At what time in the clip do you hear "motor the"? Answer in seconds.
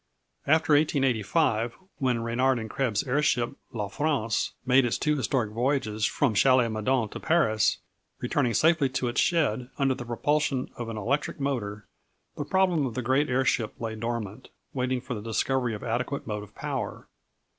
11.39-12.43